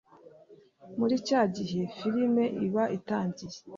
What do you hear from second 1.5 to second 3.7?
gihe filime iba itangiye